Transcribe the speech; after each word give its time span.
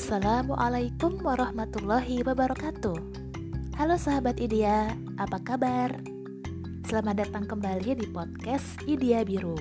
Assalamualaikum 0.00 1.20
warahmatullahi 1.20 2.24
wabarakatuh. 2.24 2.96
Halo 3.76 4.00
sahabat 4.00 4.40
Idia, 4.40 4.96
apa 5.20 5.36
kabar? 5.44 5.92
Selamat 6.88 7.28
datang 7.28 7.44
kembali 7.44 8.00
di 8.00 8.08
podcast 8.08 8.80
Idia 8.88 9.20
Biru. 9.28 9.60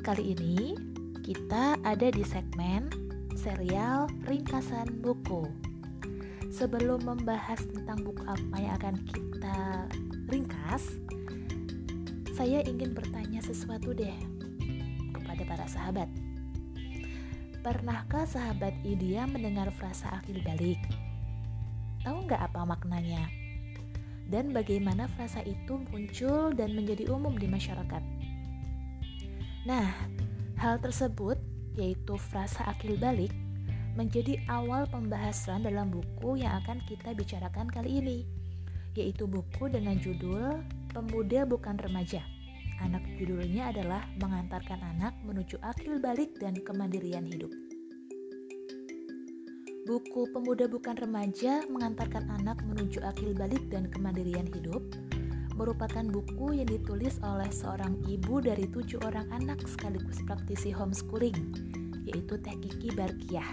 Kali 0.00 0.32
ini 0.32 0.72
kita 1.20 1.76
ada 1.84 2.08
di 2.08 2.24
segmen 2.24 2.88
serial 3.36 4.08
ringkasan 4.24 5.04
buku. 5.04 5.44
Sebelum 6.48 7.04
membahas 7.04 7.60
tentang 7.68 8.00
buku 8.00 8.24
apa 8.24 8.56
yang 8.56 8.74
akan 8.80 8.96
kita 9.12 9.60
ringkas 10.32 10.88
Saya 12.32 12.64
ingin 12.64 12.96
bertanya 12.96 13.44
sesuatu 13.44 13.92
deh 13.92 14.16
kepada 15.12 15.44
para 15.44 15.68
sahabat 15.68 16.08
Pernahkah 17.64 18.28
sahabat 18.28 18.76
Idia 18.84 19.24
mendengar 19.24 19.72
frasa 19.72 20.12
akil 20.20 20.36
balik? 20.44 20.76
Tahu 22.04 22.28
nggak 22.28 22.52
apa 22.52 22.60
maknanya? 22.68 23.24
Dan 24.28 24.52
bagaimana 24.52 25.08
frasa 25.08 25.40
itu 25.48 25.80
muncul 25.88 26.52
dan 26.52 26.76
menjadi 26.76 27.08
umum 27.08 27.32
di 27.32 27.48
masyarakat? 27.48 28.04
Nah, 29.64 29.96
hal 30.60 30.76
tersebut 30.84 31.40
yaitu 31.72 32.20
frasa 32.20 32.68
akil 32.68 33.00
balik 33.00 33.32
menjadi 33.96 34.44
awal 34.52 34.84
pembahasan 34.84 35.64
dalam 35.64 35.88
buku 35.88 36.44
yang 36.44 36.60
akan 36.60 36.84
kita 36.84 37.16
bicarakan 37.16 37.72
kali 37.72 37.96
ini, 38.04 38.18
yaitu 38.92 39.24
buku 39.24 39.72
dengan 39.72 39.96
judul 39.96 40.60
Pemuda 40.92 41.48
Bukan 41.48 41.80
Remaja 41.80 42.33
anak 42.82 43.04
judulnya 43.18 43.70
adalah 43.70 44.02
mengantarkan 44.18 44.80
anak 44.96 45.14
menuju 45.22 45.60
akil 45.62 46.00
balik 46.00 46.34
dan 46.40 46.58
kemandirian 46.58 47.28
hidup. 47.28 47.52
Buku 49.84 50.26
Pemuda 50.32 50.64
Bukan 50.64 50.96
Remaja 50.96 51.60
mengantarkan 51.68 52.32
anak 52.40 52.64
menuju 52.64 53.04
akil 53.04 53.36
balik 53.36 53.68
dan 53.68 53.92
kemandirian 53.92 54.48
hidup 54.48 54.80
merupakan 55.54 56.02
buku 56.02 56.58
yang 56.60 56.68
ditulis 56.68 57.22
oleh 57.22 57.48
seorang 57.50 57.94
ibu 58.10 58.42
dari 58.42 58.66
tujuh 58.66 58.98
orang 59.06 59.30
anak 59.30 59.62
sekaligus 59.64 60.18
praktisi 60.26 60.74
homeschooling, 60.74 61.36
yaitu 62.10 62.34
Teh 62.42 62.58
Kiki 62.58 62.90
Barkiah. 62.94 63.46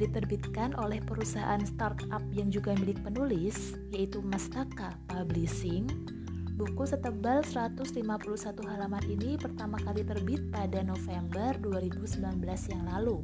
Diterbitkan 0.00 0.74
oleh 0.80 0.98
perusahaan 1.04 1.60
startup 1.62 2.24
yang 2.32 2.48
juga 2.48 2.72
milik 2.74 2.98
penulis, 3.04 3.76
yaitu 3.92 4.24
Mastaka 4.24 4.96
Publishing, 5.06 5.86
Buku 6.62 6.86
setebal 6.86 7.42
151 7.42 8.06
halaman 8.70 9.02
ini 9.10 9.34
pertama 9.34 9.82
kali 9.82 10.06
terbit 10.06 10.46
pada 10.54 10.86
November 10.86 11.58
2019 11.58 12.22
yang 12.70 12.86
lalu. 12.86 13.18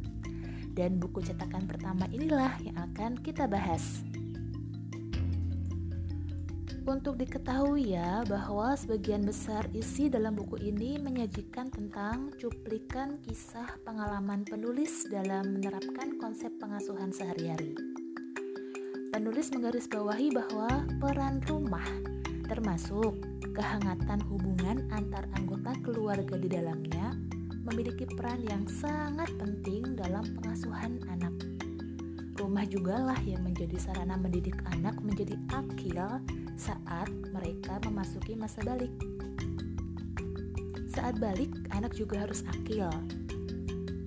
Dan 0.74 0.98
buku 0.98 1.22
cetakan 1.22 1.70
pertama 1.70 2.10
inilah 2.10 2.58
yang 2.66 2.74
akan 2.74 3.14
kita 3.22 3.46
bahas. 3.46 4.02
Untuk 6.82 7.14
diketahui 7.14 7.94
ya 7.94 8.26
bahwa 8.26 8.74
sebagian 8.74 9.22
besar 9.22 9.70
isi 9.70 10.10
dalam 10.10 10.34
buku 10.34 10.58
ini 10.58 10.98
menyajikan 10.98 11.70
tentang 11.70 12.34
cuplikan 12.42 13.22
kisah 13.22 13.70
pengalaman 13.86 14.42
penulis 14.42 15.06
dalam 15.06 15.54
menerapkan 15.54 16.18
konsep 16.18 16.50
pengasuhan 16.58 17.14
sehari-hari. 17.14 17.78
Penulis 19.14 19.54
menggarisbawahi 19.54 20.34
bahwa 20.34 20.82
peran 20.98 21.38
rumah 21.46 22.17
termasuk 22.48 23.20
kehangatan 23.52 24.24
hubungan 24.32 24.88
antar 24.90 25.28
anggota 25.36 25.76
keluarga 25.84 26.34
di 26.40 26.48
dalamnya 26.48 27.12
memiliki 27.68 28.08
peran 28.08 28.40
yang 28.48 28.64
sangat 28.64 29.28
penting 29.36 29.92
dalam 29.92 30.24
pengasuhan 30.40 30.96
anak. 31.12 31.36
Rumah 32.40 32.64
juga 32.64 32.96
lah 33.12 33.20
yang 33.28 33.44
menjadi 33.44 33.76
sarana 33.76 34.16
mendidik 34.16 34.56
anak 34.72 34.96
menjadi 35.04 35.36
akil 35.52 36.22
saat 36.56 37.10
mereka 37.34 37.76
memasuki 37.84 38.32
masa 38.32 38.64
balik. 38.64 38.90
Saat 40.88 41.20
balik, 41.20 41.52
anak 41.70 41.92
juga 41.92 42.24
harus 42.24 42.42
akil. 42.48 42.88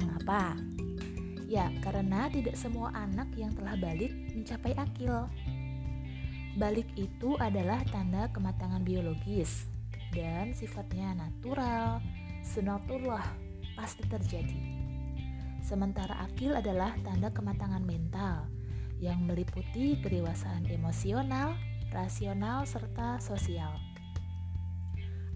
Mengapa? 0.02 0.58
Ya, 1.46 1.70
karena 1.84 2.32
tidak 2.32 2.56
semua 2.58 2.90
anak 2.96 3.30
yang 3.36 3.52
telah 3.54 3.76
balik 3.78 4.12
mencapai 4.34 4.74
akil. 4.80 5.28
Balik 6.60 6.92
itu 7.00 7.40
adalah 7.40 7.80
tanda 7.88 8.28
kematangan 8.36 8.84
biologis 8.84 9.72
dan 10.12 10.52
sifatnya 10.52 11.16
natural, 11.16 12.04
sunatullah, 12.44 13.24
pasti 13.80 14.04
terjadi. 14.04 14.60
Sementara 15.64 16.28
akil 16.28 16.52
adalah 16.52 16.92
tanda 17.08 17.32
kematangan 17.32 17.80
mental 17.88 18.52
yang 19.00 19.24
meliputi 19.24 19.96
kedewasaan 20.04 20.68
emosional, 20.68 21.56
rasional, 21.96 22.68
serta 22.68 23.24
sosial. 23.24 23.72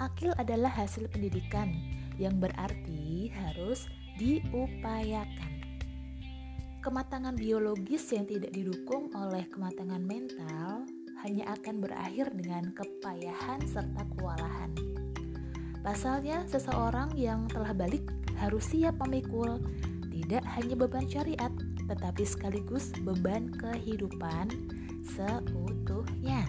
Akil 0.03 0.35
adalah 0.35 0.75
hasil 0.75 1.07
pendidikan 1.07 1.71
yang 2.19 2.43
berarti 2.43 3.31
harus 3.31 3.87
diupayakan. 4.19 5.63
Kematangan 6.83 7.39
biologis 7.39 8.03
yang 8.11 8.27
tidak 8.27 8.51
didukung 8.51 9.09
oleh 9.15 9.47
kematangan 9.47 10.03
mental 10.03 10.83
hanya 11.25 11.58
akan 11.58 11.81
berakhir 11.81 12.30
dengan 12.38 12.69
kepayahan 12.78 13.58
serta 13.66 14.06
kewalahan. 14.13 14.69
Pasalnya, 15.81 16.46
seseorang 16.46 17.18
yang 17.18 17.50
telah 17.50 17.74
balik 17.74 18.06
harus 18.38 18.69
siap 18.69 18.94
memikul 19.02 19.58
tidak 20.13 20.46
hanya 20.53 20.78
beban 20.78 21.09
syariat, 21.09 21.50
tetapi 21.90 22.22
sekaligus 22.30 22.94
beban 23.02 23.50
kehidupan 23.58 24.53
seutuhnya. 25.02 26.46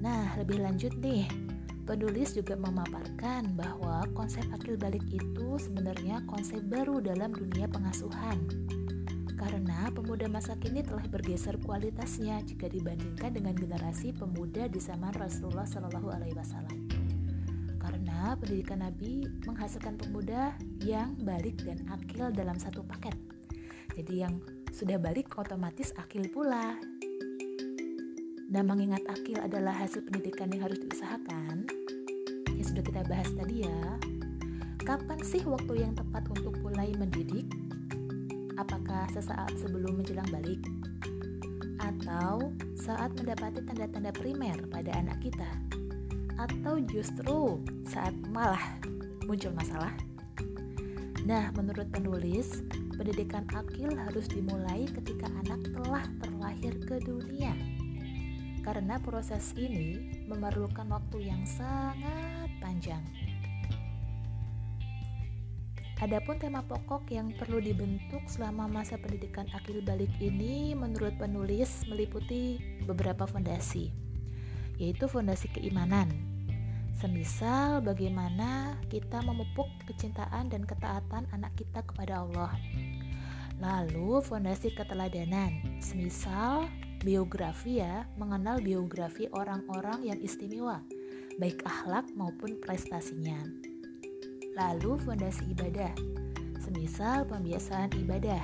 Nah, 0.00 0.32
lebih 0.40 0.64
lanjut 0.64 0.96
nih, 0.96 1.28
penulis 1.84 2.32
juga 2.32 2.56
memaparkan 2.56 3.52
bahwa 3.52 4.00
konsep 4.16 4.48
akil 4.48 4.80
balik 4.80 5.04
itu 5.12 5.60
sebenarnya 5.60 6.24
konsep 6.24 6.64
baru 6.72 7.04
dalam 7.04 7.36
dunia 7.36 7.68
pengasuhan 7.68 8.40
karena 9.36 9.92
pemuda 9.92 10.32
masa 10.32 10.56
kini 10.56 10.80
telah 10.80 11.04
bergeser 11.12 11.60
kualitasnya 11.60 12.40
jika 12.40 12.72
dibandingkan 12.72 13.36
dengan 13.36 13.52
generasi 13.52 14.16
pemuda 14.16 14.64
di 14.64 14.80
zaman 14.80 15.12
Rasulullah 15.12 15.68
Shallallahu 15.68 16.08
Alaihi 16.08 16.32
Wasallam. 16.32 16.88
Karena 17.76 18.32
pendidikan 18.40 18.80
Nabi 18.80 19.28
menghasilkan 19.44 20.00
pemuda 20.00 20.56
yang 20.80 21.14
balik 21.20 21.60
dan 21.68 21.84
akil 21.92 22.32
dalam 22.32 22.56
satu 22.56 22.80
paket. 22.88 23.12
Jadi 23.92 24.24
yang 24.24 24.40
sudah 24.72 24.96
balik 24.96 25.28
otomatis 25.36 25.92
akil 26.00 26.24
pula. 26.32 26.80
Dan 28.48 28.64
mengingat 28.72 29.04
akil 29.04 29.36
adalah 29.36 29.76
hasil 29.76 30.00
pendidikan 30.08 30.48
yang 30.48 30.64
harus 30.64 30.80
diusahakan, 30.80 31.68
yang 32.56 32.66
sudah 32.66 32.82
kita 32.82 33.04
bahas 33.04 33.28
tadi 33.36 33.68
ya. 33.68 34.00
Kapan 34.80 35.18
sih 35.20 35.42
waktu 35.44 35.82
yang 35.82 35.92
tepat 35.92 36.24
untuk 36.30 36.56
mulai 36.62 36.94
mendidik 36.94 37.65
Apakah 38.56 39.04
sesaat 39.12 39.52
sebelum 39.60 40.00
menjelang 40.00 40.28
balik? 40.32 40.64
Atau 41.76 42.56
saat 42.72 43.12
mendapati 43.12 43.60
tanda-tanda 43.60 44.08
primer 44.16 44.56
pada 44.72 44.96
anak 44.96 45.20
kita? 45.20 45.50
Atau 46.40 46.80
justru 46.88 47.60
saat 47.84 48.16
malah 48.32 48.80
muncul 49.28 49.52
masalah? 49.52 49.92
Nah, 51.28 51.52
menurut 51.52 51.92
penulis, 51.92 52.64
pendidikan 52.96 53.44
akil 53.52 53.92
harus 53.92 54.24
dimulai 54.30 54.88
ketika 54.88 55.28
anak 55.44 55.60
telah 55.76 56.04
terlahir 56.24 56.74
ke 56.80 56.96
dunia. 57.04 57.52
Karena 58.64 58.96
proses 58.96 59.52
ini 59.52 60.16
memerlukan 60.24 60.88
waktu 60.88 61.28
yang 61.28 61.44
sangat 61.44 62.50
panjang. 62.58 63.04
Adapun 65.96 66.36
tema 66.36 66.60
pokok 66.60 67.08
yang 67.08 67.32
perlu 67.32 67.56
dibentuk 67.56 68.20
selama 68.28 68.68
masa 68.68 69.00
pendidikan 69.00 69.48
akil 69.56 69.80
balik 69.80 70.12
ini 70.20 70.76
menurut 70.76 71.16
penulis 71.16 71.88
meliputi 71.88 72.60
beberapa 72.84 73.24
fondasi, 73.24 73.88
yaitu 74.76 75.08
fondasi 75.08 75.48
keimanan. 75.56 76.12
Semisal 77.00 77.80
bagaimana 77.80 78.76
kita 78.92 79.24
memupuk 79.24 79.72
kecintaan 79.88 80.52
dan 80.52 80.68
ketaatan 80.68 81.24
anak 81.32 81.56
kita 81.56 81.80
kepada 81.80 82.28
Allah. 82.28 82.52
Lalu 83.56 84.20
fondasi 84.20 84.76
keteladanan, 84.76 85.80
semisal 85.80 86.68
biografi 87.00 87.80
ya, 87.80 88.04
mengenal 88.20 88.60
biografi 88.60 89.32
orang-orang 89.32 90.12
yang 90.12 90.20
istimewa, 90.20 90.84
baik 91.40 91.64
akhlak 91.64 92.04
maupun 92.12 92.60
prestasinya. 92.60 93.65
Lalu 94.56 94.96
fondasi 95.04 95.52
ibadah, 95.52 95.92
semisal 96.64 97.28
pembiasaan 97.28 97.92
ibadah. 97.92 98.40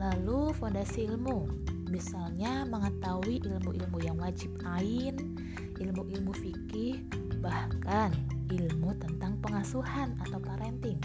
Lalu 0.00 0.56
fondasi 0.56 1.12
ilmu, 1.12 1.44
misalnya 1.92 2.64
mengetahui 2.64 3.44
ilmu-ilmu 3.44 4.00
yang 4.00 4.16
wajib 4.16 4.48
ain, 4.64 5.36
ilmu-ilmu 5.76 6.32
fikih, 6.32 7.04
bahkan 7.44 8.16
ilmu 8.48 8.96
tentang 8.96 9.36
pengasuhan 9.44 10.16
atau 10.24 10.40
parenting 10.40 10.96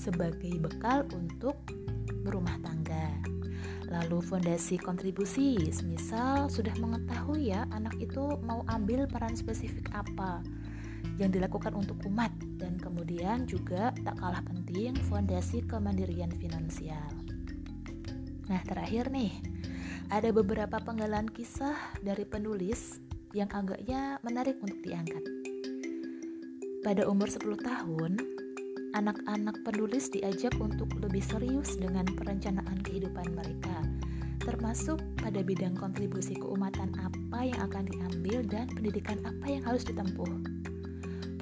sebagai 0.00 0.56
bekal 0.56 1.04
untuk 1.12 1.60
berumah 2.24 2.56
tangga. 2.64 3.20
Lalu 3.92 4.24
fondasi 4.24 4.80
kontribusi, 4.80 5.60
misal 5.84 6.48
sudah 6.48 6.72
mengetahui 6.80 7.52
ya 7.52 7.68
anak 7.68 8.00
itu 8.00 8.40
mau 8.48 8.64
ambil 8.72 9.04
peran 9.04 9.36
spesifik 9.36 9.92
apa 9.92 10.40
yang 11.20 11.30
dilakukan 11.30 11.74
untuk 11.76 11.98
umat 12.08 12.32
dan 12.56 12.78
kemudian 12.78 13.44
juga 13.44 13.92
tak 14.02 14.16
kalah 14.18 14.42
penting 14.46 14.96
fondasi 15.06 15.62
kemandirian 15.66 16.30
finansial. 16.38 17.10
Nah, 18.50 18.60
terakhir 18.66 19.08
nih, 19.08 19.32
ada 20.12 20.28
beberapa 20.28 20.76
penggalan 20.82 21.24
kisah 21.30 21.78
dari 22.04 22.28
penulis 22.28 23.00
yang 23.32 23.48
agaknya 23.48 24.20
menarik 24.20 24.60
untuk 24.60 24.76
diangkat. 24.84 25.24
Pada 26.84 27.06
umur 27.08 27.30
10 27.30 27.56
tahun, 27.62 28.12
anak-anak 28.92 29.64
penulis 29.64 30.12
diajak 30.12 30.52
untuk 30.60 30.92
lebih 31.00 31.24
serius 31.24 31.80
dengan 31.80 32.04
perencanaan 32.04 32.76
kehidupan 32.84 33.32
mereka, 33.32 33.86
termasuk 34.42 35.00
pada 35.22 35.40
bidang 35.40 35.72
kontribusi 35.78 36.36
keumatan 36.36 36.92
apa 37.00 37.40
yang 37.46 37.60
akan 37.64 37.88
diambil 37.88 38.44
dan 38.44 38.68
pendidikan 38.68 39.16
apa 39.24 39.46
yang 39.48 39.62
harus 39.64 39.86
ditempuh. 39.88 40.61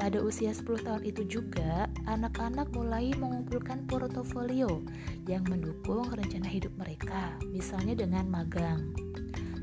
Pada 0.00 0.16
usia 0.24 0.48
10 0.48 0.80
tahun 0.80 1.04
itu 1.04 1.28
juga, 1.28 1.84
anak-anak 2.08 2.72
mulai 2.72 3.12
mengumpulkan 3.20 3.84
portofolio 3.84 4.80
yang 5.28 5.44
mendukung 5.44 6.08
rencana 6.08 6.48
hidup 6.48 6.72
mereka, 6.80 7.36
misalnya 7.52 7.92
dengan 8.00 8.24
magang. 8.32 8.96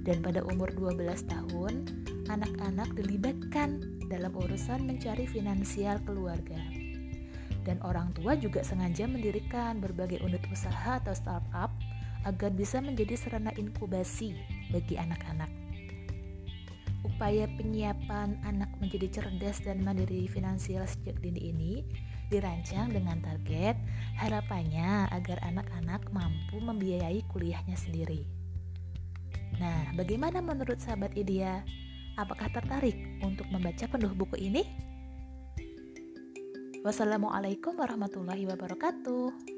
Dan 0.06 0.22
pada 0.22 0.46
umur 0.46 0.70
12 0.78 1.26
tahun, 1.26 1.90
anak-anak 2.30 2.94
dilibatkan 2.94 3.82
dalam 4.14 4.38
urusan 4.38 4.86
mencari 4.86 5.26
finansial 5.26 5.98
keluarga 6.06 6.62
dan 7.68 7.84
orang 7.84 8.16
tua 8.16 8.40
juga 8.40 8.64
sengaja 8.64 9.04
mendirikan 9.12 9.84
berbagai 9.84 10.24
unit 10.24 10.40
usaha 10.48 11.04
atau 11.04 11.12
startup 11.12 11.68
agar 12.24 12.50
bisa 12.56 12.80
menjadi 12.80 13.20
sarana 13.20 13.52
inkubasi 13.60 14.32
bagi 14.72 14.96
anak-anak. 14.96 15.67
Upaya 17.06 17.46
penyiapan 17.58 18.42
anak 18.46 18.70
menjadi 18.82 19.22
cerdas 19.22 19.62
dan 19.62 19.82
mandiri 19.86 20.26
finansial 20.30 20.86
sejak 20.86 21.18
dini 21.22 21.54
ini 21.54 21.74
dirancang 22.28 22.92
dengan 22.92 23.22
target 23.24 23.78
harapannya 24.20 25.08
agar 25.14 25.40
anak-anak 25.46 26.04
mampu 26.12 26.58
membiayai 26.60 27.24
kuliahnya 27.32 27.78
sendiri. 27.78 28.28
Nah, 29.58 29.94
bagaimana 29.98 30.44
menurut 30.44 30.78
sahabat 30.78 31.18
Idia? 31.18 31.64
Apakah 32.18 32.50
tertarik 32.50 32.98
untuk 33.22 33.46
membaca 33.54 33.86
penuh 33.86 34.14
buku 34.14 34.38
ini? 34.42 34.66
Wassalamualaikum 36.82 37.78
warahmatullahi 37.78 38.46
wabarakatuh. 38.50 39.57